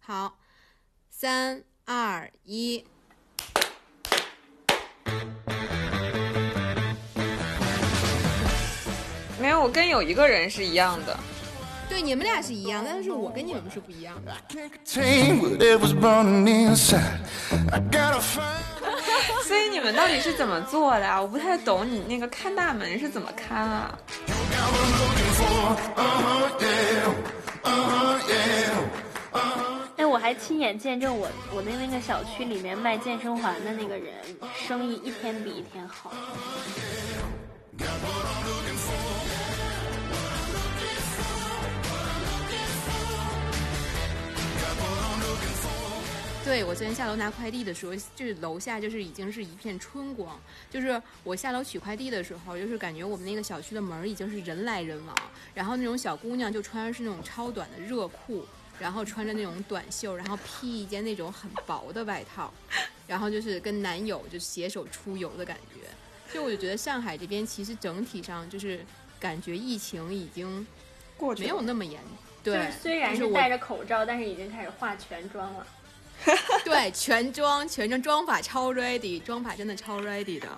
[0.00, 0.34] 好，
[1.10, 2.84] 三二一。
[9.38, 11.16] 没有，我跟有一个人是一样的。
[11.88, 14.34] 对，你们俩是一样，但是我跟你们是不一样的。
[14.84, 15.02] 所
[19.56, 21.20] 以你们到底是怎么做的啊？
[21.20, 23.98] 我不太懂，你那个看大门是怎么看啊？
[30.20, 34.14] 还亲眼见证我我的那个小区里面卖健身环的那个人，
[34.54, 36.12] 生意一天比一天好。
[46.44, 50.38] 对我昨天下楼拿快递的时候，就是楼下就是已经是一片春光。
[50.68, 55.16] 就是我下楼取快递的时候，就是感觉我们那个小区的门已经是人来人往，
[55.54, 58.44] 然后那种小姑娘就穿的是那种超短的热裤，
[58.80, 62.52] 然后穿着那种短袖，然后披一件那种很薄的外套，
[63.06, 65.86] 然后就是跟男友就携手出游的感觉。
[66.32, 68.84] 所以我就觉得上海这边其实整体上就是
[69.18, 70.66] 感觉疫情已经
[71.16, 72.00] 过去没有那么严。
[72.42, 75.66] 对，就是虽然是戴着口罩，但是已经开始化全妆了。
[76.64, 80.48] 对，全妆，全妆妆法超 ready，妆法真的超 ready 的。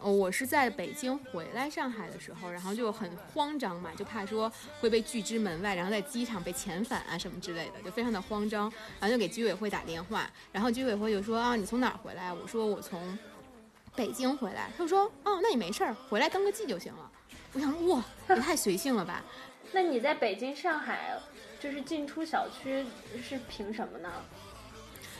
[0.00, 12.32] 呃，我是在北京回来上海的时候，然后就很慌张嘛，就怕说会被拒之门外，然后在机场被遣返啊什么之类的，就非常的慌张，然后就给居委会打电话，然后居委会就说啊，你从哪儿回来？
[12.32, 13.18] 我说我从
[13.96, 14.70] 北京回来。
[14.76, 17.10] 他就说哦，那你没事儿，回来登个记就行了。
[17.52, 19.24] 我想说哇，也太随性了吧。
[19.72, 21.18] 那你在北京、上海，
[21.58, 22.86] 就是进出小区
[23.22, 24.08] 是凭什么呢？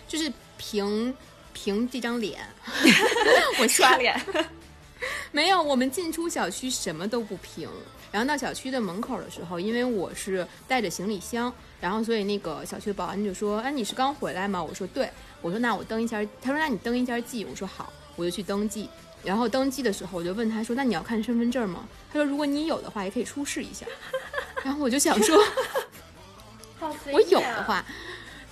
[0.06, 1.14] 就是凭
[1.52, 2.40] 凭这张脸，
[3.60, 4.18] 我刷脸。
[5.32, 7.68] 没有，我们进出小区什么都不平。
[8.10, 15.10] 然后到小区的门口的时候，因为我是带着行李箱，然后所以那个小区的保安就说：“哎，你是刚回来吗？”我说：“对。”
[15.42, 18.88] 我说：“那我登一下。”他说：“那你登一下记。”我说：“好。”我就去登记。
[19.22, 23.86] 然后登记的时候，我就问他说：“那你要看身份证吗？”他说：“如果你有的话，也可以出示一下。”
[24.64, 25.38] 然后我就想说，
[27.12, 27.84] 我有的话。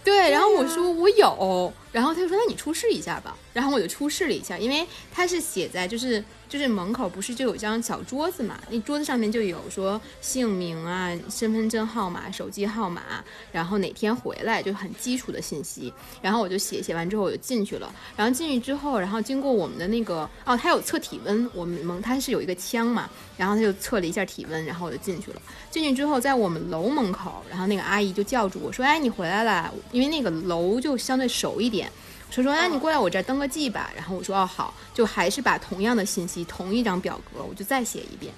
[0.04, 15.90] 对，然后我说我有，然后他就说那你出示一下吧，然后我就出示了一下，因为它是写在就是就是门口不是就有张小桌子嘛，那桌子上面就有说姓名啊、身份证号码、手机号码，然后哪天回来就很基础的信息，
[16.20, 23.08] 然后我就写写完之后我就进去了，然后进去之后，然后经过我们的那个哦，他有测体温，我们门他是有一个枪嘛，
[23.38, 25.40] 然后他就测了一下体温，然后我就进去了。
[25.70, 31.90] 进去之后，在我们楼门口，然后那个阿姨就叫住我说：“哎，你回来了。”因为那个楼就相对熟一点，
[32.30, 38.32] 说说：“哎，你过来我这儿登个记吧。”然后我说：“哦，好。”就还是把同样的信息，同一张表格，我就再写一遍。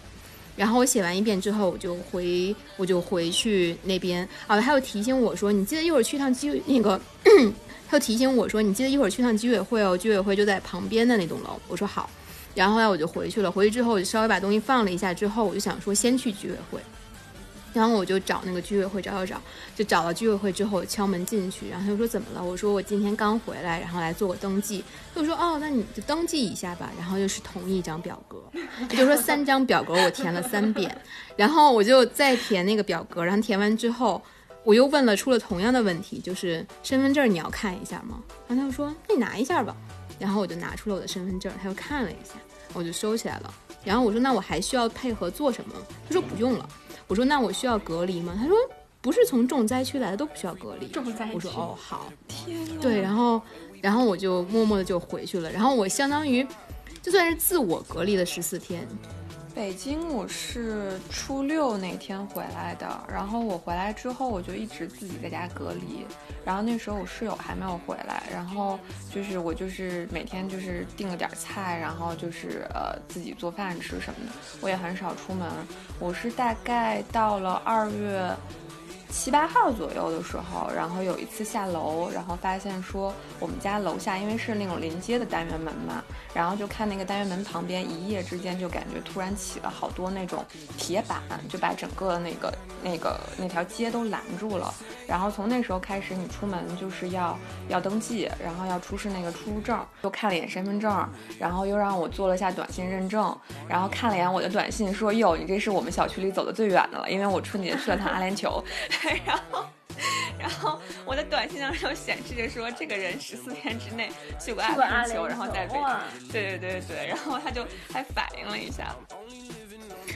[0.56, 4.28] 然后我写完一遍之后，我就回，我就回去那边。
[4.46, 7.00] 啊，他又提醒我说：“你记得一会儿去趟居那个。”
[7.88, 12.10] 他又提醒我说：“你记得一会儿去趟居委会哦，居委会就在旁边的那栋楼。”我说：“好。”
[12.54, 13.50] 然后呢我就回去了。
[13.50, 16.80] 回去之后，我就稍微把东西放了一下，之后我就想说先去居委会。
[17.78, 19.40] 然后我就找那个居委会找找找，
[19.76, 22.42] 就找到居委会之后敲门进去，然后他就说怎么了？
[22.42, 24.82] 我说我今天刚回来，然后来做个登记。
[25.14, 26.90] 他就说哦，那你就登记一下吧。
[26.98, 30.94] 然后又是同一张表格，也就是说三张表格我填了三遍，
[31.36, 34.20] 然后我就再填那个表格，然后填完之后
[34.64, 38.20] 我又问了出了同样的问题，就是身份证你要看一下吗？
[38.48, 39.76] 然后他就说那你拿一下吧。
[40.18, 42.34] 然后我就拿出了我的身份证，他又看了一下，
[42.72, 43.54] 我就收起来了。
[43.84, 45.74] 然后我说那我还需要配合做什么？
[46.08, 46.68] 他说不用了。
[47.08, 48.34] 我说那我需要隔离吗？
[48.38, 48.56] 他说
[49.00, 50.86] 不是从重灾区来的都不需要隔离。
[50.88, 51.32] 重灾区。
[51.34, 52.12] 我说哦好。
[52.28, 52.80] 天呐。
[52.80, 53.40] 对，然后
[53.80, 55.50] 然后我就默默的就回去了。
[55.50, 56.46] 然后我相当于
[57.02, 58.86] 就算是自我隔离了十四天。
[59.58, 66.06] 北京我是初六那天回来的，然后我回来之后我就一直自己在家隔离，
[66.44, 68.78] 然后那时候我室友还没有回来，然后
[69.12, 75.50] 就是我就是每天就是订了点菜，然后就是呃自己做饭吃什么的，我也很少出门。
[75.98, 78.32] 我是大概到了二月。
[79.10, 86.02] 七八号左右的时候，然后有一次下楼，然后发现说我们家楼下因为是那种临街的单元门嘛，
[86.34, 90.44] 然后就看那个单元门旁边，一夜之间就感觉突然起了好多那种
[90.76, 92.52] 铁板，就把整个那个
[92.82, 94.72] 那个 那条街都拦住了。
[95.06, 97.36] 然后从那时候开始，你出门就是要
[97.68, 101.08] 要登记，然后要出示那个出入证，又看了一眼身份证，
[101.38, 108.62] 然后又让我做了下短信认证，然后看了一眼我的短信，说哟，你这是我们小区里走的最远的了，因为我春节去了趟阿联酋。
[109.24, 109.66] 然后，
[110.38, 116.30] 然后我的短信上就显示着说，这个人十四天之内去过阿联酋，然后在北京。
[116.32, 118.94] 对对对对，然后他就还反应了一下。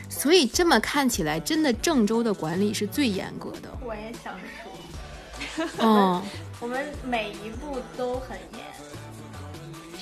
[0.09, 3.77] 所以这么看起来，真的郑州的管理是最严格的。
[3.81, 4.73] 我也想说。
[5.79, 6.23] 嗯，
[6.61, 8.61] 我们每一步都很严。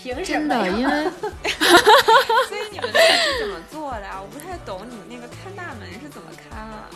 [0.02, 0.68] 凭什么真的？
[0.70, 1.04] 因为
[2.48, 4.20] 所以你们那个是怎么做的啊？
[4.22, 6.88] 我不太懂，你们那个看大门是怎么看啊？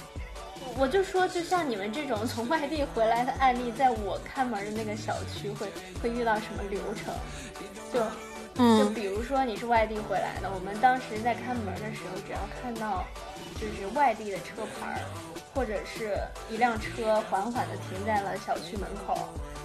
[0.77, 5.69] 我就说，就像你们这种从外地回来的案例，在我看门的那个小区会
[6.03, 7.15] 会遇到什么流程？
[7.93, 8.01] 就
[8.57, 13.05] 嗯就嗯比如说你是外地回来的，我们当时在看门的时候，只要看到
[13.55, 15.01] 就是外地的车牌儿，
[15.55, 16.19] 或者是
[16.51, 19.17] 一辆车缓缓地停在了小区门口，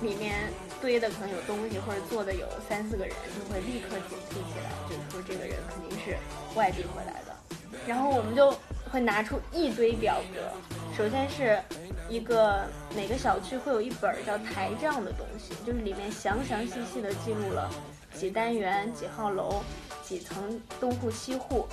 [0.02, 6.18] 里面堆的可能有东西，或者坐的有三四个人，就会立刻警惕起来，就是说这个人肯定是
[6.56, 7.36] 外地回来的。
[7.88, 8.52] 然后我们就
[8.92, 10.42] 会拿出一堆表格，
[10.96, 11.62] 首先是
[12.10, 12.66] 一个
[12.96, 17.70] 每个小区会有一本叫台账的东西，就是里面详详细细的记录了
[18.14, 19.62] 几单元、几号楼、
[20.04, 21.68] 几层东户西户，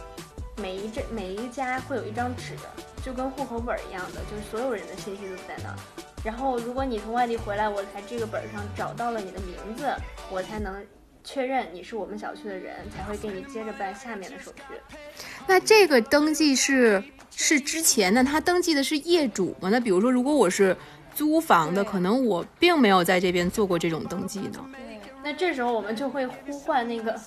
[0.56, 2.54] 每一这每一家会有一张纸，
[3.02, 5.76] 就跟户口本一样的，就是所有人的信息都在那儿。
[6.22, 9.86] 然后如果你从外地回来，我在这个本上找到了你的名字，
[10.30, 10.84] 我才能
[11.26, 14.96] 确认你是我们小区的人，才会给你接着办下面的手续。
[15.44, 17.02] 那这个登记是
[17.34, 19.68] 是之前的，他登记的是业主吗？
[19.68, 20.74] 那比如说，如果我是
[21.16, 24.64] 租房的，可能我并没有在这边做过这种登记呢。
[24.72, 27.18] 对，那这时候我们就会呼唤那个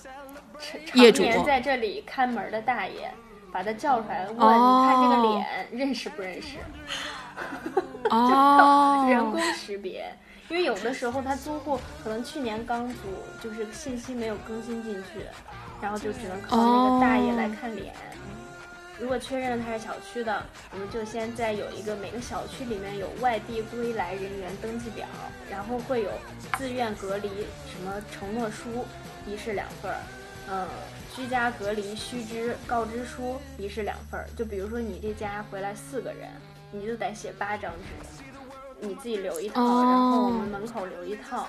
[0.58, 3.12] 常业主在这里看门的大爷，
[3.52, 6.56] 把他叫出来问：哦你看这个脸认识不认识？
[8.10, 10.10] 哦，人工识别。
[10.50, 12.94] 因为有的时候他租户可能去年刚租，
[13.42, 15.26] 就是信息没有更新进去，
[15.82, 17.94] 然后就只能靠那个大爷来看脸。
[19.00, 20.44] 如果确认他是小区的，
[20.74, 25.08] 我们就先在有一个每个小区里面有外地归来人员登记表，
[25.50, 26.12] 然后会有
[26.58, 27.30] 自愿隔离
[27.72, 28.86] 什么承诺书，
[29.26, 29.98] 一式两份儿，
[30.50, 30.68] 嗯，
[31.16, 34.28] 居家隔离须知告知书一式两份儿。
[34.36, 36.28] 就比如说你这家回来四个人，
[36.72, 38.24] 你就得写八张纸，
[38.82, 41.48] 你自己留一套，哦然后我们门口留一套，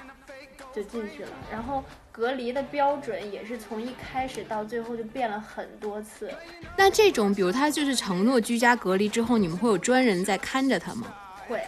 [0.75, 1.31] 就进去了。
[1.51, 6.33] 然后隔离的标准也是从一开始到最后就变了很多次。
[6.77, 11.15] 那这种，比如他就是承诺居家隔离之后，你们会有专人在看着他吗？
[11.49, 11.63] 会，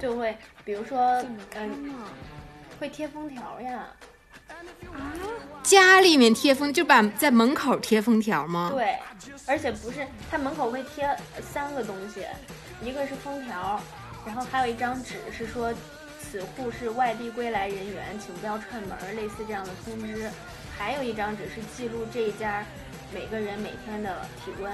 [0.00, 1.00] 就会比如说，
[1.54, 1.94] 嗯，呢？
[2.78, 3.86] 会贴封条呀，
[5.62, 8.70] 家里面贴封，就把在门口贴封条吗？
[8.74, 8.98] 对，
[9.46, 11.08] 而且不是，他门口会贴
[11.40, 12.26] 三个东西，
[12.82, 13.80] 一个是封条，
[14.26, 15.72] 然后还有一张纸是说
[16.20, 20.28] 此户是外地归来人员，请不要串门儿，类似这样的通知，
[20.76, 22.66] 还有一张纸是记录这一家
[23.14, 24.72] 每个人每天的体温。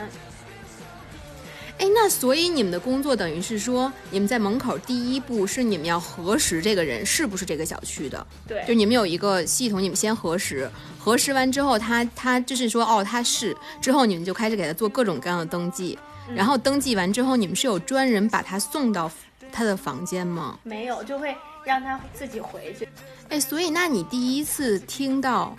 [1.78, 15.98] 哎，那所以你们的工作等于是说，你们在门口第一步是你们要核实这个人是不是这个小区的，对，就你们有一个系统，你们先核实，核实完之后他，他就是说哦他是，之后你们就开始给他做各种各样的登记，
[16.34, 19.10] 然后登记完之后，你们是有专人把他送到
[19.52, 20.58] 他的房间吗？
[20.62, 22.88] 没有就会让他自己回去。
[23.28, 25.54] 哎，所以那你第一次听到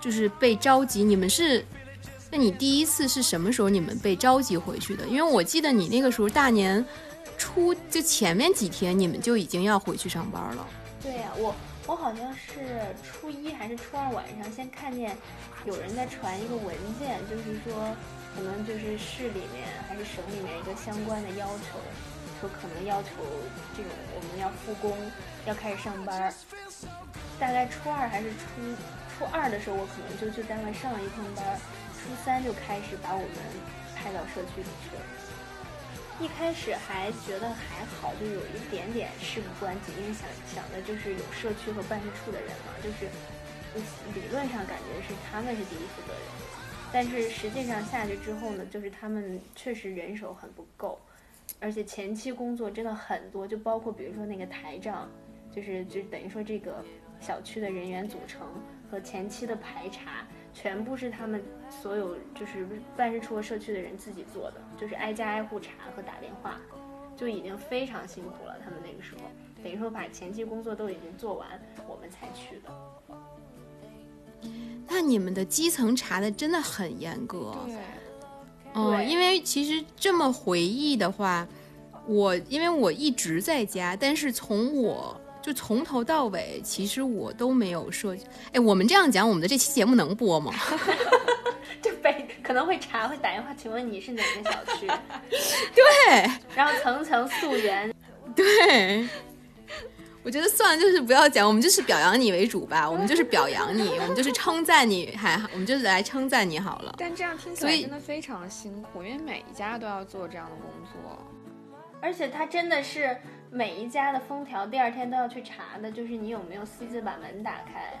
[0.00, 1.64] 就是被召集，你们是？
[2.30, 5.06] 那你第一次是什么时候你们被召集回去的？
[5.06, 6.84] 因为我记得你那个时候大年
[7.38, 10.66] 初就前面几天你们就已经要回去上班了。
[11.02, 11.54] 对呀、我
[11.86, 15.16] 我好像是初一还是初二晚上，先看见
[15.64, 17.96] 有人在传一个文件，就是说
[18.36, 21.78] 可能就是市里面还是省里面一个相关的要求，
[22.40, 23.08] 说可能要求
[23.76, 24.96] 这种我们要复工，
[25.46, 26.32] 要开始上班儿。
[27.38, 28.46] 大概初二还是初
[29.18, 31.58] 初二的时候，我可能就去单位上了一天班儿，
[31.94, 33.38] 初三就开始把我们
[33.94, 35.02] 派到社区里去了。
[36.20, 43.06] 一开始还觉得还好，就有一点点事不关己，因为想想的就是有社区和办事处的人嘛，就是
[44.18, 46.22] 理论上感觉是他们是第一负责人，
[46.92, 51.00] 但是实际上下去之后呢，就是他们确实人手很不够，
[51.60, 55.08] 而且前期工作真的很多，就包括比如说那个台账，
[55.50, 56.84] 就是就等于说这个
[57.20, 58.46] 小区的人员组成
[58.90, 66.60] 和前期的排查，全部是他们所有就是办事处和社区的人自己做的，就是挨家挨户查和打电话，
[67.16, 68.56] 就已经非常辛苦了。
[68.62, 69.22] 他们那个时候
[69.62, 74.48] 等于说把前期工作都已经做完，我们才去的。
[74.86, 77.56] 那你们的基层查的真的很严格。
[77.66, 77.74] 对，
[78.74, 81.46] 嗯，因为其实这么回忆的话，
[82.06, 88.24] 我因为我一直在家，但是从我就从头到尾，其实我都没有涉及。
[88.52, 90.52] 哎，我们这样讲，我们的这期节目能播吗？
[91.82, 94.86] 就被可能会查，会打电话，请问你是哪个小区？
[95.74, 97.92] 对然后层层溯源。
[98.34, 99.08] 对。
[100.24, 106.94] 我觉得算了，就是不要讲，我们就是表扬你为主吧，我们就是表扬你， 我们就是称赞你，还我们就是来称赞你好了。
[106.98, 111.24] 但这样听起来真的非常辛苦，因为每一家都要做这样的工作。
[112.00, 113.16] 而且他真的是
[113.50, 117.92] 每一家的封条第二天都要去查的，就是你有没有私自把门打开。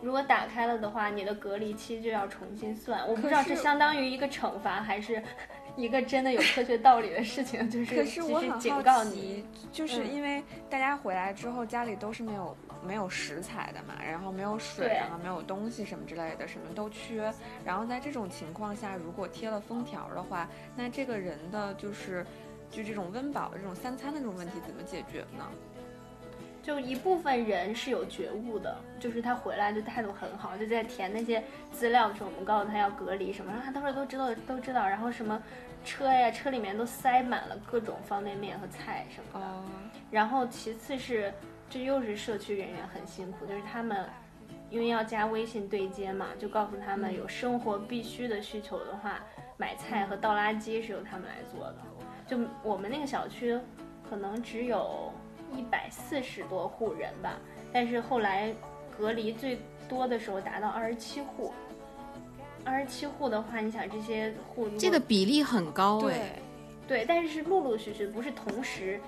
[0.00, 3.00] 如果打开了的话，你的隔离期就要重新算。
[3.06, 5.20] 我不知道是相当于一个惩罚，还是
[5.78, 9.12] 一个真的有科学道理的事情， 就是可是我很好告你。
[9.12, 17.32] 奇，就是嗯因为大家回来之后家里都是没有没有食材的嘛，然后没有水对啊，没有东西什么之类的，什么都缺。
[17.64, 22.26] 然后在这种情况下，如果贴了封条的话，那这个人的就是
[22.70, 25.48] 就这种温饱的这种三餐的这种问题怎么解决呢？
[26.60, 31.42] 就一部分人是有觉悟的，就是他回来就态度很好，就在填那些
[31.72, 35.40] 资料的时候，我们告诉他要隔离什么，然后他都是都知道都知道，然后什么
[35.88, 39.46] 车呀车里面都塞满了各种方便面和菜什么的。
[39.46, 39.64] 哦，
[40.10, 41.32] 然后其次是，
[41.70, 44.04] 这又是社区人员很辛苦，就是他们
[44.68, 49.20] 因为要加微信对接嘛，就告诉他们有生活必须的需求的话，
[49.56, 51.76] 买菜和倒垃圾是由他们来做的。
[52.26, 53.58] 就我们那个小区
[54.10, 55.10] 可能只有
[55.56, 57.38] 一百四十多户人吧，
[57.72, 58.52] 但是后来
[58.94, 61.54] 隔离最多的时候达到二十七户。
[62.68, 66.40] 二十七户的话，你想这些户这个比例很高哎。
[66.86, 69.00] 对，对，但是是陆陆续续，不是同时，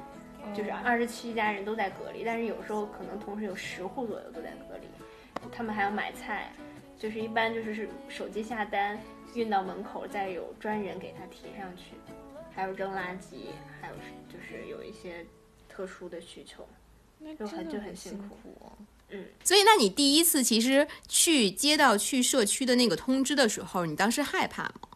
[0.55, 4.87] 就是哦二十七家人都在隔离，但是有时候可能同时有十户左右都在隔离，
[5.53, 6.51] 他们还要买菜，
[6.99, 8.99] 就是一般就是是手机下单
[9.35, 11.95] 运到门口，再有专人给他提上去，
[12.55, 13.51] 还有扔垃圾，
[13.81, 13.95] 还有
[14.29, 15.25] 就是有一些
[15.69, 16.67] 特殊的需求，
[17.19, 18.73] 那就很就很辛苦哦。
[19.11, 24.89] 嗯，所以，那你第一次其实去接到去社区的那个通知的时候，你当时害怕吗？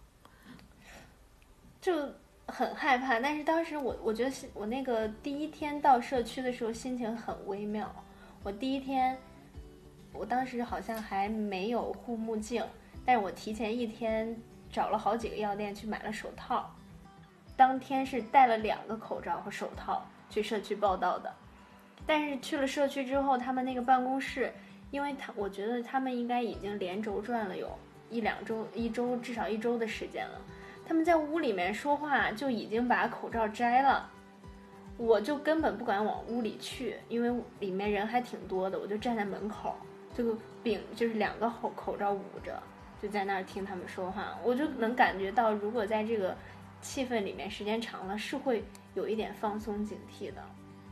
[1.81, 2.11] 就
[2.47, 3.19] 很害怕。
[3.19, 7.95] 但是当时我我觉得是我那个第一天到社区的时候心情很微妙。
[8.43, 9.19] 我第一天，
[10.13, 12.65] 我当时好像还没有护目镜，
[13.05, 14.41] 但是我提前一天
[14.71, 16.75] 找了好几个药店去买了手套。
[17.57, 21.33] 当天是戴了两个口罩和手套去社区报道的，
[22.07, 24.53] 但是去了社区之后，他们那个办公室，
[24.91, 27.71] 因为他我觉得他们应该已经连轴转了有
[28.11, 30.41] 一两周，一周至少一周的时间了。
[30.87, 34.11] 他们在屋里面说话就已经把口罩摘了，
[34.99, 39.75] 我就根本不敢往屋里去，因为里面人还挺多的，我就站在门口，
[40.15, 42.63] 就饼就是两个口口罩捂着，
[43.01, 46.37] 就在那儿听他们说话，我就能感觉到，如果在这个
[46.83, 50.43] 气氛里面时间长了，是会有一点放松警惕的，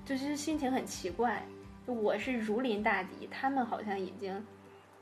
[0.04, 1.42] 就是心情很奇怪。
[1.86, 4.44] 我是如临大敌，他们好像已经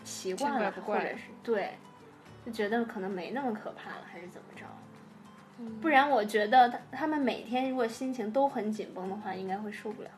[0.02, 1.76] 习惯了，怪怪或者是对，
[2.46, 4.64] 就觉得可能没那么可怕了，还是怎么着？
[5.58, 10.10] 嗯不然我觉得他他们每天如果心情都很紧绷的话，应该会受不了。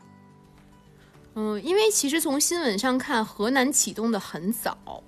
[1.34, 5.02] 嗯，因为其实从新闻上看，河南启动的很早，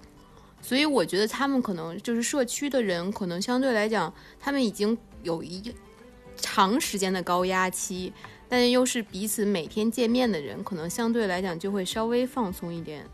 [0.60, 5.72] 所以我觉得他们可能就是社区的人，可能相对来讲，他们已经有一
[6.34, 8.12] 长时间的高压期，
[8.48, 13.04] 但又是彼此每天见面的人，可能相对来讲就会稍微放松一点。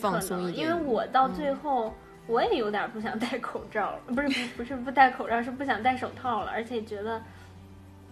[0.00, 1.94] 放松能，一点因为我到最后、
[2.26, 7.22] 我也有点不想戴口罩 了，不是不不是不戴口罩，是不想戴手套了，而且觉得，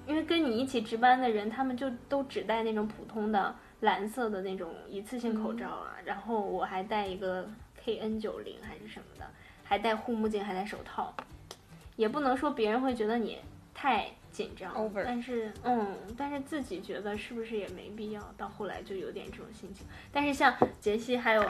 [0.06, 7.48] 因为跟你一起值班的人，他们就都只戴那种普通的蓝色的那种一次性口罩啊，然后我还戴一个
[7.84, 9.26] KN 九零还是什么的，
[9.64, 11.14] 还戴护目镜，还戴手套，
[11.96, 13.38] 也不能说别人会觉得你
[13.72, 19.86] 太紧张 Over 但是嗯，但是自己觉得是不是也没必要，到后来就有点这种心情。
[20.10, 21.48] 但是像杰西还有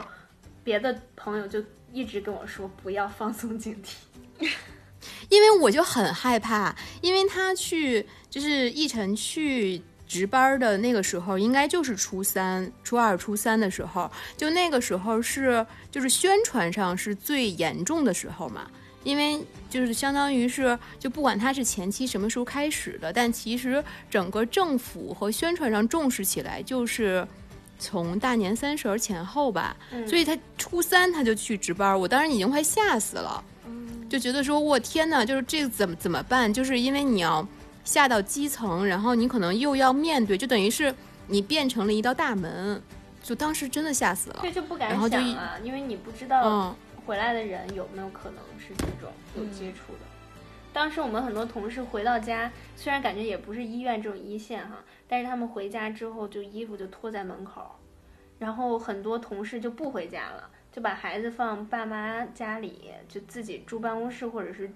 [0.63, 4.47] 别的朋友就一直跟我说不要放松警惕。
[5.29, 18.69] 因为我就很害怕，因为他去就是奕晨去值班的那个时候，应该就是初三、初二、初三的时候，就那个时候是就是宣传上是最严重的时候嘛。
[19.05, 27.25] 因为就是相当于是，就不管他是前期什么时候开始的，但其实整个政府和宣传上重视起来，就是
[27.79, 29.77] 从大年三十儿前后吧。
[29.91, 33.41] 嗯所以他初三他就去值班，我当时已经快吓死了。
[34.07, 36.53] 就觉得说，我天呐，就是这个怎么怎么办？
[36.53, 37.45] 就是因为你要
[37.83, 40.93] 下到基层，然后你可能又要面对，就等于是
[41.27, 42.81] 你变成了一道大门，
[43.23, 44.51] 就当时真的吓死了这。
[44.51, 49.99] 就不敢然后就一想啊，因为你不知道嗯，回来的人有没有可能是这种有接触的。
[50.73, 57.73] 当时我们很多同事回到家，虽然感觉也不是医院这种一线哈，但是他们回家之后就衣服就脱在门口，
[58.37, 64.69] 然后很多同事就不回家了，就把孩子放爸妈家里，就自己住办公室或者是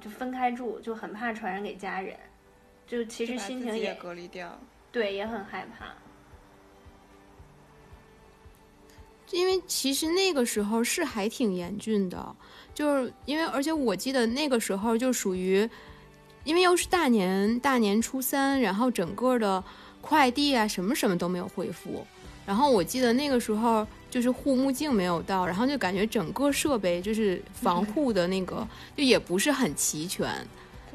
[0.00, 2.14] 就分开住，就很怕传染给家人，
[2.86, 4.58] 就其实心情也隔离掉。
[4.92, 5.94] 对也很害怕。
[9.30, 12.34] 因为其实那个时候是还挺严峻的，
[12.74, 15.68] 就是因为而且我记得那个时候就属于，
[16.44, 19.62] 因为又是大年大年初三，然后整个的
[20.00, 22.06] 快递啊什么什么都没有恢复。
[22.46, 28.66] 然后我记得那个时候就是护目镜没有到，然后就感觉整个设备就是防护的那个
[28.96, 30.26] 就也不是很齐全。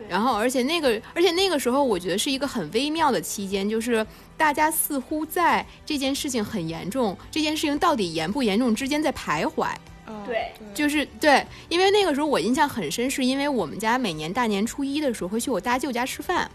[0.09, 4.05] 然后而且那个而且那个时候我觉得是一个很微妙的期间，就是
[4.37, 9.69] 大家似乎在这件事情很严重，这件事情到底严不严重之间在徘徊。
[10.05, 16.49] 嗯对就是对，因为那个时候我印象很深，是因为我们家每年大年初一的时候会去我大舅家吃饭，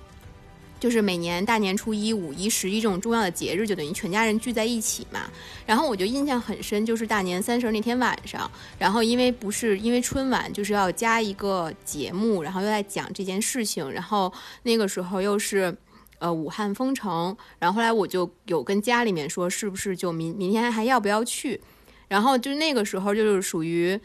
[0.79, 5.31] 就是每年大年初一、五一、十一这种重要的节日，就等于全家人聚在一起嘛。
[5.67, 14.33] 然后我就印象很深，就是大年三十那天晚上，然后因为不是因为春晚就是要加一个节目，然后又在讲这件事情，然后
[14.63, 15.77] 那个时候又是。
[16.21, 21.61] 呃，武汉封城，然后后来我就有跟家里面说，是不是就明明天还要不要去？
[22.09, 23.97] 然后就那个时候就是属于，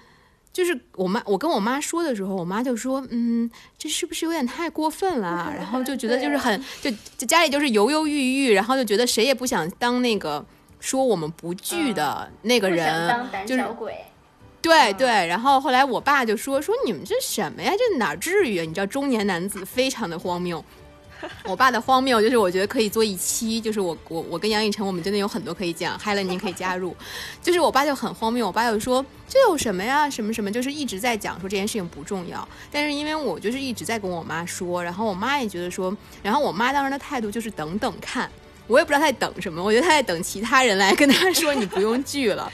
[0.53, 5.51] 就是我妈我跟我妈说的时候，我妈就说，嗯，这是不是有点太过分了啊？
[5.57, 10.45] 然后就觉得就是很 就就家里就是犹犹豫豫，然后就觉得谁也不想当那个
[10.79, 13.95] 说我们不聚的那个人，当胆就是小鬼。
[14.61, 17.73] 对对，然后后来我爸就说说你们这什么呀？
[17.77, 18.63] 这哪至于啊？
[18.63, 20.63] 你知道中年男子非常的荒谬。
[21.45, 26.95] 我爸的荒谬就是我觉得可以做一期，就是我我我跟杨逸晨我们真的有很多可以讲，嗨了您可以加入。
[27.41, 30.09] 就是我爸就很荒谬，我爸就说这有什么呀？
[30.09, 32.47] 什么什么，就是一直在讲说这件事情不重要。
[32.71, 38.29] 但是因为我就是一直在跟我妈说，然后我妈也觉得说，然后我妈当时的态度就是等等看。
[38.65, 42.49] 我也不知道她在等什么，我觉得她在等其他人来跟她说你不用 聚了。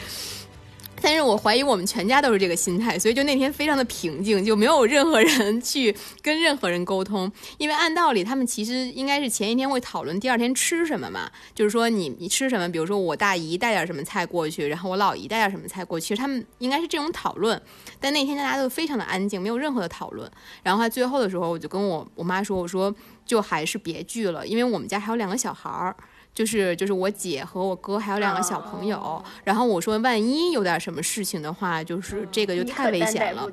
[1.02, 7.32] 但是我怀疑我们全家都是这个心态，所以就那天非常的平静，就没有任何人 去跟任何人沟通。
[7.58, 17.62] 因为按道理，他们其实应该是前一天会讨论第二天吃什么嘛，就是说你你吃什么，比如说我大姨带点什么菜过去，然后我老姨带点什么菜过去，其实他们应该是这种讨论。
[18.00, 20.30] 但那天大家都非常的安静，没有任何的讨论。
[20.64, 22.94] 然后在最后的时候，我就跟我我妈说，我说
[23.26, 25.96] 就还是别聚了，因为我们家还有两个小孩儿。
[26.34, 33.50] 就是就是我姐和我哥还有两个小朋友，哦然后我说万一有点什么事情的话，就是这个就太危险了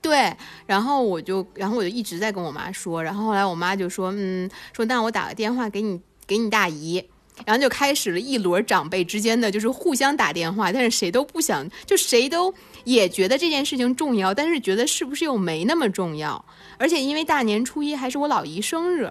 [0.00, 7.04] 对，然后我就然后我就一直在跟我妈说，然后后来我妈就说，嗯，说那我打个电话给你给你大姨。
[7.46, 12.52] 然后就开始了一轮长辈之间的就是互相打电话，但是谁都不想，就谁都
[12.84, 16.44] 也觉得这件事情重要，但是觉得是不是又没那么重要。
[16.76, 19.10] 而且因为大年初一还是我老姨生日，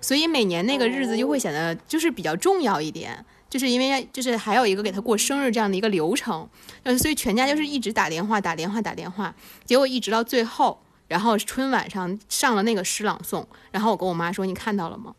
[0.00, 3.24] 所以每年那个日子就会显得就是比较重要一点。
[3.48, 6.46] 就是因为就是还有一个给他过生日这样的一个流程，
[6.82, 9.32] 呃，所以全家就是一直打电话打电话打电话，
[9.64, 15.14] 结果一直到最后，然后春晚上上了那个诗朗诵，然后我跟我妈说：“你看到了吗？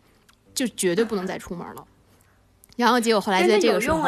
[0.54, 1.86] 就绝对不能再出门了。
[2.76, 4.04] ”然后结果后来在这个时候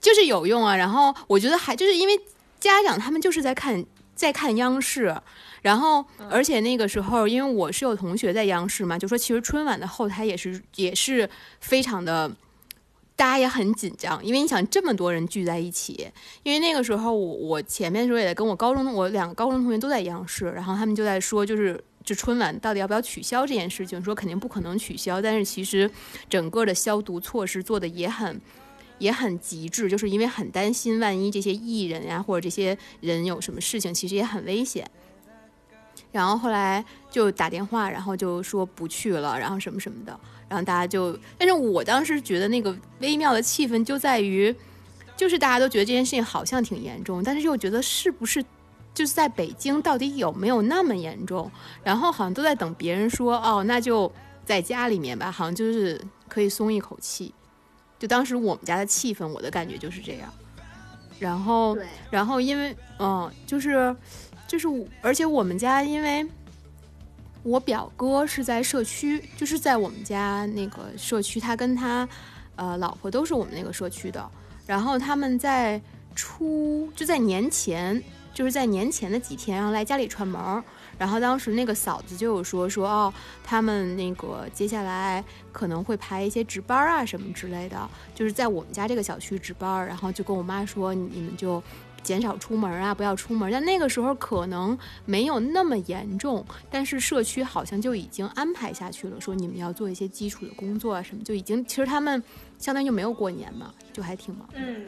[0.00, 0.76] 就是有用啊。
[0.76, 2.20] 然后我觉得还就是因为
[2.60, 3.82] 家长他们就是在看
[4.14, 5.16] 在看央视，
[5.62, 11.28] 然后而且那个时候因为我是有同学在央视嘛，就说其实春晚的后台也是也是
[11.60, 12.30] 非常的。
[13.16, 16.08] 大家也很紧张，因为你想这么多人聚在一起，
[16.44, 25.90] 因为那个时候我我前面的时候也在跟我高中我两个高中同学都在央视，然后他们就在说就是就春晚到底要不要取消这件事情，说肯定不可能取消，但是其实
[26.30, 28.40] 整个的消毒措施做的也很
[28.98, 34.88] 也很极致，就是因为很担心万一这些艺人呀或者这些人有什么事情，其实也很危险。
[36.10, 40.18] 然后后来就打电话，然后就说不去了，然后什么什么的，
[40.48, 44.54] 然后大家就，但是我当时觉得那个微妙的气氛就在于，
[45.16, 48.42] 就是大家都觉得这件事情好像挺严重，但是又觉得是不是
[48.94, 51.50] 就是在北京到底有没有那么严重，
[51.84, 54.10] 然后好像都在等别人说哦，那就
[54.44, 57.34] 在家里面吧，好像就是可以松一口气。
[57.98, 60.32] 就当时我们家的气氛，我的感觉就是这样。
[61.18, 63.94] 然后，对，然后因为嗯，就是
[64.48, 66.26] 就是我，而且我们家因为
[67.42, 72.08] 我表哥是在社区，就是在我们家那个社区，他跟他
[72.56, 74.28] 呃老婆都是我们那个社区的。
[74.66, 75.80] 然后他们在
[76.14, 78.02] 初就在年前，
[78.34, 80.64] 就是在年前的几天，然后来家里串门儿。
[80.98, 89.86] 然后当时那个嫂子就有说说哦，他们那个接下来可能会排一些值班啊什么之类的，就是在我们家这个小区值班。
[89.86, 91.62] 然后就跟我妈说，你们就
[92.08, 93.52] 减少出门啊，不要出门。
[93.52, 102.22] 但那个时候可能没有那么严重，但是社区好像就已经安排下去了，说你们要做一些基础的工作啊什么，就已经其实他们
[102.56, 104.48] 相当于就没有过年嘛，就还挺忙。
[104.54, 104.86] 嗯，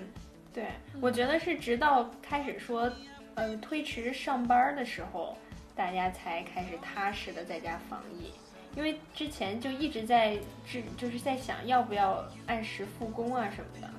[0.54, 2.90] 对，我觉得是直到开始说，
[3.34, 5.36] 呃，推迟上班的时候，
[5.76, 8.32] 大家才开始踏实的在家防疫，
[8.74, 13.90] 因为之前就一直在制，就是在想要不要按时复工啊什么的。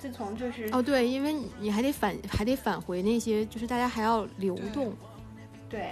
[0.00, 4.94] 自从就是哦，对，因为你你还得返还得返回那些，就是大家还要流动。
[5.68, 5.90] 对，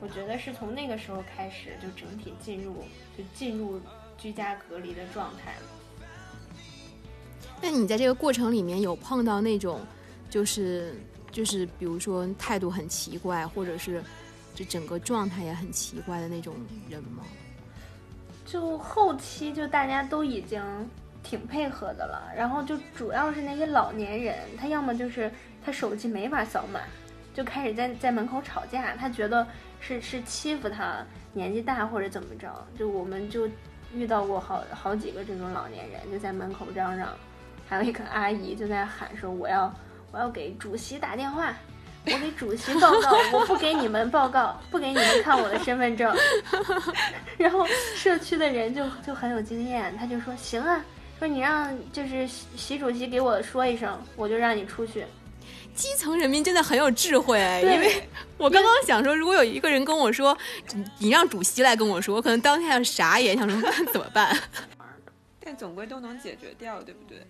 [0.00, 2.84] 我觉得是从那个时候开始，就整体进入
[3.18, 3.80] 就进入
[4.16, 5.62] 居家隔离的状态了。
[7.60, 9.80] 那你在这个过程里面有碰到那种，
[10.30, 10.94] 就是
[11.32, 14.00] 就是比如说态度很奇怪，或者是
[14.54, 16.54] 这整个状态也很奇怪的那种
[16.88, 17.24] 人吗？
[18.46, 20.62] 就后期就大家都已经
[21.22, 25.30] 挺配合的了，然后就主要是那些老年人，他要么就是
[25.64, 26.80] 他手机没法扫码，
[27.32, 29.46] 就开始在在门口吵架，他觉得
[29.80, 33.48] 是是欺负他年纪大或者怎么着，就我们就
[33.94, 37.08] 遇到过好好几个这种老年人就在门口嚷嚷，
[37.68, 39.72] 还有一个阿姨就在喊说我要
[40.10, 41.54] 我要给主席打电话。
[42.04, 46.12] 我给主席报告，我不给你们报告，不给你们看我的身份证。
[47.38, 50.84] 然后社区的人就就很有经验，他就说行啊，
[51.22, 55.06] 说你让就是习习主席给我说一声，我就让你出去。
[55.72, 60.36] 基层人民真的很有智慧，对因为我刚刚想说，如果有一个人跟我说，
[60.74, 64.36] 你你让主席来跟我说，我可能当下傻眼，想说怎么办？
[65.38, 67.24] 但总归都能解决掉，对不对？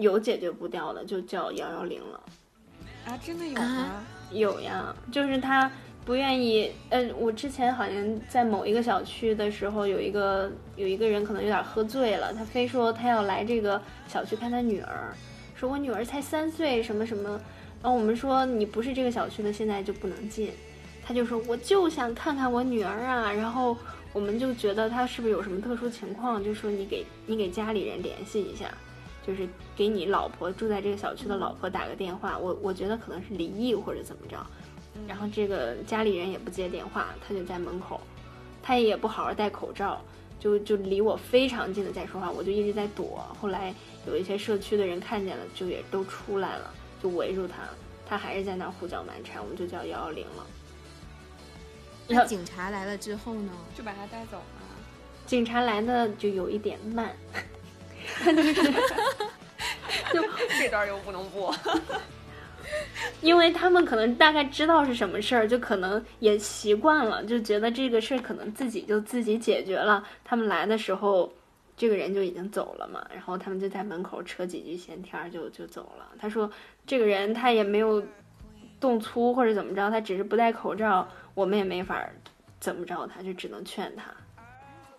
[0.00, 2.22] 有解决不掉的就叫幺幺零了。
[3.04, 4.06] 啊，真的有吗？
[4.30, 5.68] 有呀，就是他
[6.04, 6.70] 不愿意。
[6.88, 15.14] 嗯，我之前好像在某一个小区的时候，有一个有一个人可能有点喝醉了，他非说他要来这个小区看他女儿，
[15.54, 17.40] 说我女儿才三岁，什么什么。
[17.82, 20.50] 然后我们说你不是这个小区的，现在就不能进。
[21.02, 23.32] 他就说我就想看看我女儿啊。
[23.32, 23.76] 然后
[24.12, 28.70] 我们就觉得他是不是有什么特殊情况，就说你给你给家里人联系一下。
[29.26, 34.38] 就是给你老婆住在这个小区的老婆打个电话，我我觉得可能是离异或者怎么着，
[35.06, 38.00] 然后这个家里人也不接电话，他就在门口，
[38.62, 40.00] 他也不好好戴口罩，
[40.38, 43.26] 就就离我非常近的在说话，我就一直在躲。
[43.40, 43.74] 后来
[44.06, 47.56] 有一些社区的人看见了，就也都出来了，就围住他，
[48.06, 50.46] 他还是在那儿胡搅蛮缠，我们就叫幺幺零了。
[52.08, 53.52] 那警察来了之后呢？
[53.76, 54.44] 就把他带走了。
[55.26, 57.14] 警察来的就有一点慢。
[58.24, 58.54] 就是
[60.12, 60.22] 就
[60.58, 61.54] 这段又不能播，
[63.20, 70.04] 因为他们可能大概知道是什么事儿，就可能也习惯了，就觉得这个事儿可能自己就自己解决了。
[70.24, 71.32] 他们来的时候，
[71.76, 76.06] 这个人就已经走了嘛，然后他们就在门口扯几句闲天儿就就走了。
[76.18, 76.50] 他说
[76.86, 78.02] 这个人他也没有
[78.78, 82.08] 动粗或者怎么着，他只是不戴口罩，我们也没法
[82.58, 84.04] 怎么着他，就只能劝他。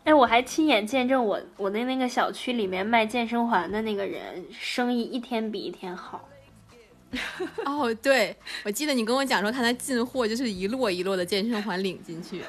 [0.04, 6.28] 哎，我还亲眼见证我我的那个小区里面卖健身环的那个人，生意一天比一天好。
[7.66, 12.42] 哦，对，我记得你跟我讲说，他那进货就是一摞一摞的健身环领进去。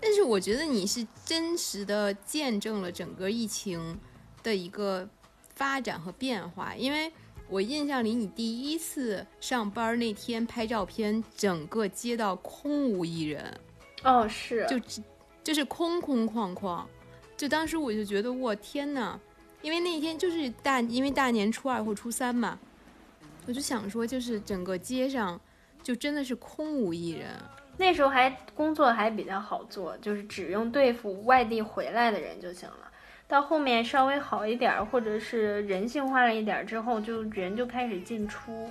[0.00, 3.98] 但是我觉得你是真实的见证了整个疫情
[4.42, 5.08] 的一个
[5.54, 7.10] 发展和变化，因为
[7.48, 13.60] 我印象里你第一次上班那天拍照片，整个街道空无一人。
[14.02, 15.02] 哦，是，就。
[15.44, 16.82] 就是空空旷旷，
[17.36, 19.20] 就当时我就觉得我天呐，
[19.60, 22.58] 因为那天就是大，因为大年初二或初三嘛，
[23.46, 25.40] 我就想说，就是整个街上
[25.82, 27.28] 就真的是空无一人。
[27.76, 32.90] 那时候还工作还比较好做，就是只用对付外地回来的人就行了。
[33.26, 38.70] 到后面稍微好一点，或者是人性化了一点之后，就人就开始进出，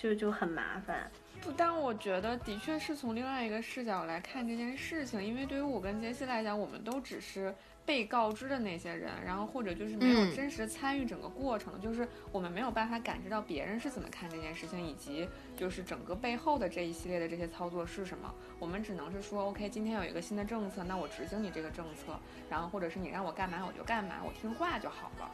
[0.00, 1.10] 就就很麻烦。
[1.42, 18.34] 不，但我觉得的确是从另外一个视角来看这件事情，因为对于我跟杰西来讲，我们都只是被告知的那些人，然后或者就是没有真实参与整个过程，就是我们没有办法感知到别人是怎么看这件事情，以及就是整个背后的这一系列的这些操作是什么。
[18.58, 22.18] 我们只能是说，OK，今天有一个新的政策，那我执行你这个政策，
[22.50, 25.30] 然后或者是你让我干嘛我就干嘛，我听话就好了。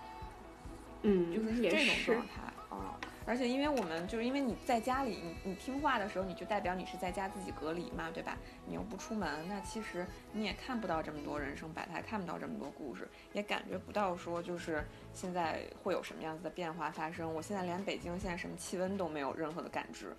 [1.03, 2.95] 嗯，就是这种状态啊。
[3.27, 8.39] 而且，因为我们就是因为你在家里，你你听话的时候，你就代表你是在家自己隔离嘛，对吧？
[8.67, 14.85] 你又不出门，那其实你也看不到这么多人生百态，看不到这么多故事，也感觉不到说就是
[15.17, 17.35] 现在会有什么样子的变化发生。
[17.35, 20.15] 我现在连北京现在什么气温都没有任何的感知。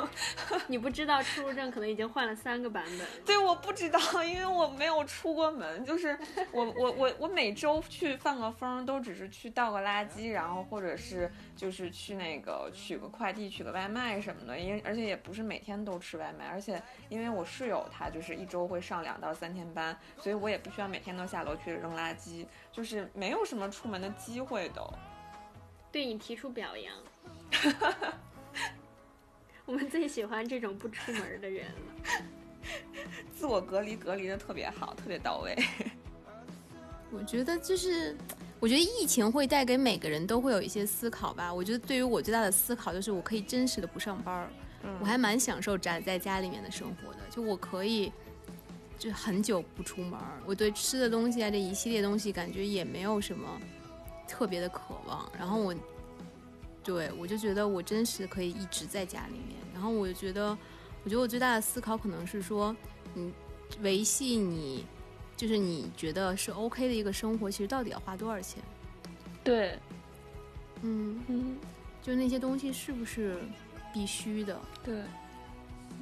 [0.68, 3.06] 你不知道出入证可能已经换了三个版本。
[3.24, 6.18] 对，我不知道，因为我没有出过门，就是
[6.50, 12.42] 我我我我每周去放个风，都只是去倒个垃圾，然后或者是就是去那。
[12.42, 24.82] 个取个快递、取个外卖什么的，因为而且也不是每天都吃外卖，而且因为我室友他就是一周会上两到三天班，所以我也不需要每天都下楼去扔垃圾，就是没有什么出门的机会都。
[25.90, 26.94] 对你提出表扬，
[29.66, 32.24] 我们最喜欢这种不出门的人了。
[33.34, 35.56] 自我隔离隔离的特别好，特别到位。
[37.12, 38.16] 我觉得就是。
[38.58, 41.52] 我觉得疫情会带给每个人都会有一些思考吧。
[41.52, 44.48] 我觉得对于我最大的思考就是，我可以真实的不上班儿，
[45.00, 48.12] 我还蛮享受宅在家里面的生活的，就我可以。
[48.96, 53.60] 就很久不出门儿，我对吃的东西啊这一系列东西感觉也没有什么
[54.26, 55.30] 特别的渴望。
[55.38, 55.74] 然后我，
[56.82, 59.56] 对我就觉得我真是可以一直在家里面。
[59.72, 60.56] 然后我就觉得，
[61.04, 62.74] 我觉得我最大的思考可能是说，
[63.14, 63.32] 你
[63.80, 64.84] 维系你
[65.36, 68.62] 就是你觉得是 OK 的一个生活，其实到底要花多少钱？
[69.42, 69.78] 对，
[70.82, 71.56] 嗯嗯，
[72.02, 73.38] 就那些东西是不是
[73.92, 74.60] 必须的？
[74.84, 75.02] 对，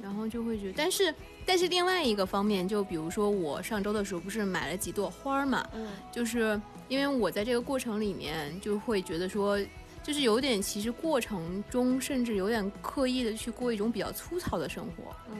[0.01, 1.13] 然后就会觉得，但是
[1.45, 9.59] 但是另外一个方面，就比如说我上周的时候不是买了几朵花儿嘛，嗯就是因为我在这个过程里面就会觉得说，
[10.03, 15.37] 就是有点其实过程中甚至有点刻意的去过一种比较粗糙的生活，嗯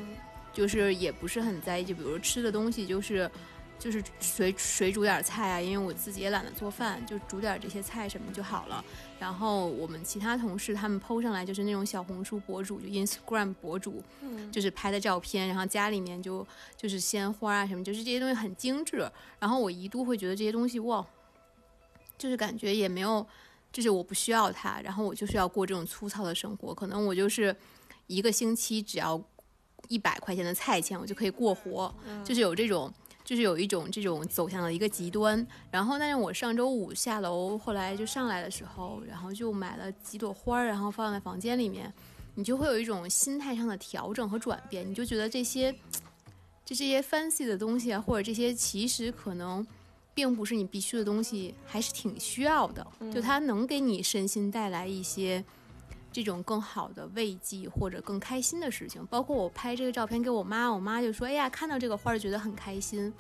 [0.54, 3.30] 就是也不是很在意，就比如说吃的东西就是。
[3.82, 8.86] 就是水水煮点菜啊，因为我自己也懒得做饭，就煮点这些菜什么就好了。
[9.20, 16.46] 然后我们其他同事他们 PO 上来就是那种小红书博主，就 Instagram 博主，嗯就是拍的照片，然后家里面就
[16.78, 19.12] 就是鲜花啊什么，就是这些东西很精致。
[19.40, 21.04] 然后我一度会觉得这些东西哇，
[22.20, 23.26] 就是感觉也没有，
[23.74, 26.72] 就是我不需要它，然后我就是要过这种粗糙的生活。
[26.72, 27.56] 可能我就是
[28.06, 29.20] 一个星期只要
[29.88, 31.92] 一百块钱的菜钱，我就可以过活，
[32.24, 32.94] 就是有这种。
[33.24, 41.92] 就是有一种这种走向了一个极端，然后但是我上周五下楼，后来就上来的时候，然后就买了几朵花儿，然后放在房间里面，
[42.36, 45.72] 你就会有一种心态上的调整和转变，你就觉得这些，
[46.66, 49.66] 就这些 fancy 的东西啊，或者这些其实可能
[50.14, 55.44] 并不是你必须的东西，还是挺需要的，就它能给你身心带来一些。
[56.12, 63.14] 这种更好的慰藉或者更开心的事情，包括我拍这个照片给我妈，我妈就说：“哎呀，看到这个花儿觉得很开心。”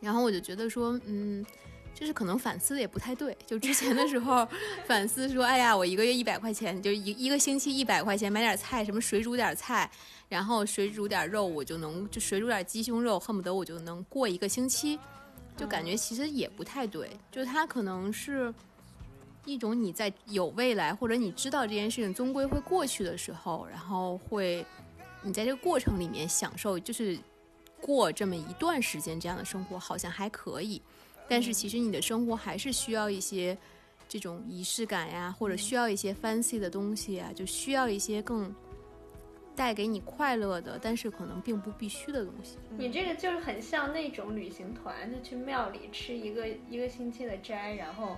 [0.00, 1.44] 然后我就觉得说，嗯，
[1.94, 3.36] 就是可能反思的也不太对。
[3.46, 4.46] 就之前的时候
[4.86, 9.90] 反思说：“哎呀，我一个月一百块钱，就一一个星期一百块钱买点菜，什么水煮点菜，
[10.28, 14.98] 然后水煮点肉，我就能就水煮点鸡胸肉，恨不得我就能过一个星期。”
[15.56, 18.52] 就感觉其实也不太对，就它可能是。
[19.48, 24.64] 一种你在有未来，或者你知道这件事情终归会过去的时候，然后会
[25.22, 27.18] 你在这个过程里面享受，就是
[27.80, 30.82] 过这么一段时间这样的生活，好像还可以。
[31.26, 33.56] 但是其实你的生活还是需要一些
[34.06, 38.54] 这种仪式感呀，或者需要一些 fancy 的东西啊，就需要一些更
[39.56, 42.56] 带给你快乐的，但是可能并不必须的东西。
[42.76, 48.16] 你这个就是很像那种旅行团，就去庙里吃一个一个星期的斋，然后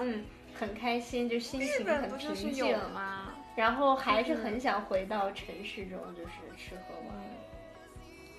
[0.00, 0.24] 嗯。
[0.58, 3.34] 很开心，就心情很平静吗？
[3.54, 7.22] 然后还是很想回到城市中，就是吃喝玩乐。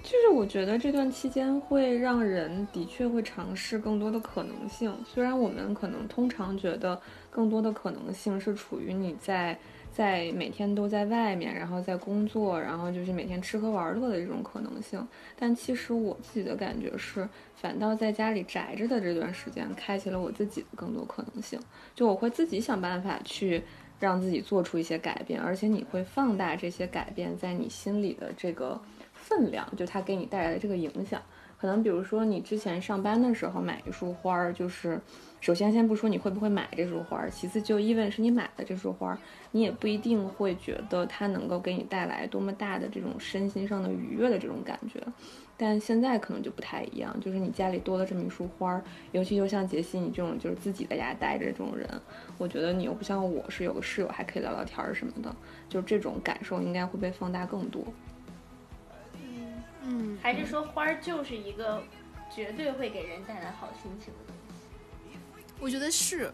[0.02, 4.94] 就是我觉得这段期间会让人的确会尝试更多的可能性。
[5.06, 7.00] 虽然我们可能通常觉得
[7.30, 9.58] 更多的可能性是处于你在
[9.94, 15.08] 在每天都在外面，然后在工作，然后就是每天吃喝玩乐的这种可能性。
[15.38, 17.30] 但其实我自己的感觉是。
[17.56, 21.58] 反倒在家里宅着的这段时间，开启了我自己的更多可能性。
[21.96, 23.64] 就我会自己想办法去
[24.02, 28.78] 让自己做出一些改变，而且你会放大这些改变在你心里的这个
[29.14, 31.22] 分量，就它给你带来的这个影响。
[31.64, 35.00] 可能比如说你之前上班的时候买一束花儿，就是
[35.40, 39.18] 首先先不说你会不会买这束花儿，其次就意味是你买的这束花儿，
[39.52, 45.02] 你也不一定会觉得它能够给你带来多么大的这种身心上的愉悦的这种感觉。
[45.56, 51.90] 但现在可能就不太一样，就是你家里多了这么一束花儿，尤其就像杰西你这种就是自己在家待着这种人，
[52.38, 55.34] 我觉得你又不像我是有个室友还可以聊聊天儿什么的，
[55.70, 57.82] 就这种感受应该会被放大更多。
[59.84, 61.84] 嗯嗯，还是说花儿就是一个
[62.34, 65.18] 绝对会给人带来好心情的东西？
[65.60, 66.32] 我觉得是，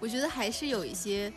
[0.00, 1.32] 我觉得还是有一些。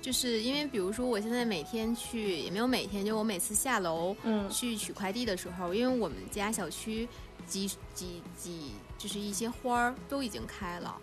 [0.00, 4.14] 就是因为，比如说，我现在每天去也没有每天，就我每次下楼
[4.50, 7.08] 去取快递的时候，因为我们家小区
[7.46, 10.94] 几几几就是一些花儿都已经开了，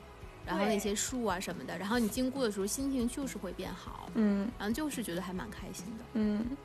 [0.45, 6.57] 然后那些树啊什么的，然后你经过的时候心情就是会变好，嗯，然后就是觉得还蛮开心的，嗯嗯。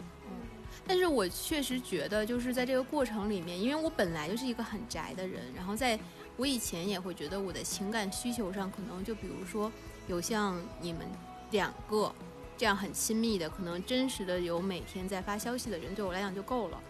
[0.87, 5.99] 但是我确实觉得，就是在这个过程里面，因为我本来就是一个很宅的人，然后在
[6.37, 9.71] 我以前也会觉得我的情感需求上，可能就比如说
[10.07, 11.07] 有像你们
[11.51, 12.13] 两个。
[12.59, 16.81] 这样很亲密的，可能真实的有每天在发消息的人，对我来讲就够了。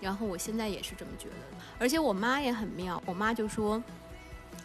[0.00, 1.34] 然后我现在也是这么觉得，
[1.76, 3.82] 而且我妈也很妙，我妈就说：“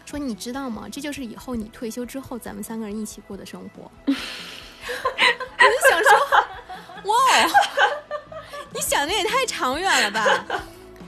[0.06, 0.86] 说你知道吗？
[0.88, 3.90] 这就是以后你退休之后咱们三个人一起过的生活。
[4.06, 4.14] ”我
[5.64, 6.12] 就想说
[7.10, 7.50] ：“哇，你
[8.88, 10.24] 想的也太长远了吧？”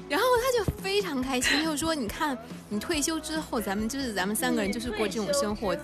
[0.09, 2.37] 然后他就非常开心，就说：“你看，
[2.69, 5.75] 你退休之后，咱们就是咱们三个人就是过这种生活，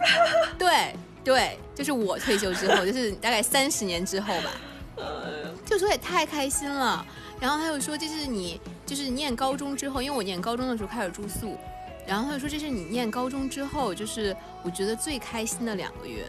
[0.58, 0.94] 对。”
[1.26, 4.50] 对，就是我退休之后，就是大概三十年之后吧，
[5.66, 7.04] 就就说也太开心了。
[7.40, 11.58] 然后他又说这是你就是念高中之后，因为我念高中的时候开始住宿，
[12.06, 16.24] 然后他就说这是你念高中之后，就是我觉得最开心的两个月。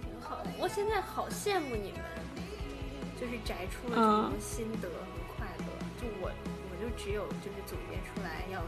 [0.00, 0.50] 挺好的。
[0.58, 2.00] 我现在好羡慕你们，
[3.20, 4.88] 就是宅出了这么多心得
[7.02, 8.60] 只有就是总结出来要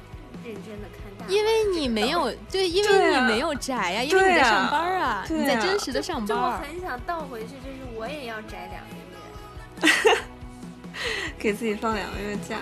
[0.45, 1.27] 认真的看大。
[1.33, 6.63] 因为你没有对，因为你没有宅呀、因为你在上班啊，啊你在真实的上就我班。
[6.63, 10.17] 很想倒回去，就是我也要宅两个月。
[11.39, 12.59] 给自己放两个月假。